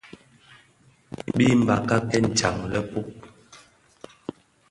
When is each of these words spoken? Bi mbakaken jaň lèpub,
Bi 1.35 1.45
mbakaken 1.61 2.25
jaň 2.37 2.55
lèpub, 2.71 3.07